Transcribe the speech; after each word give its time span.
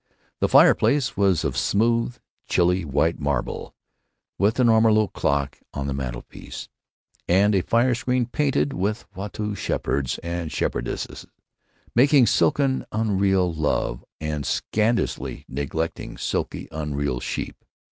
The 0.39 0.49
fireplace 0.49 1.15
was 1.15 1.43
of 1.43 1.55
smooth, 1.55 2.17
chilly 2.47 2.83
white 2.83 3.19
marble, 3.19 3.75
with 4.39 4.59
an 4.59 4.65
ormolu 4.67 5.13
clock 5.13 5.59
on 5.75 5.85
the 5.85 5.93
mantelpiece, 5.93 6.69
and 7.27 7.53
a 7.53 7.61
fire 7.61 7.93
screen 7.93 8.25
painted 8.25 8.73
with 8.73 9.05
Watteau 9.15 9.53
shepherds 9.53 10.17
and 10.23 10.51
shepherdesses, 10.51 11.27
making 11.93 12.25
silken 12.25 12.83
unreal 12.91 13.53
love 13.53 14.03
and 14.19 14.43
scandalously 14.43 15.45
neglecting 15.47 16.17
silky 16.17 16.67
unreal 16.71 17.19
sheep. 17.19 17.63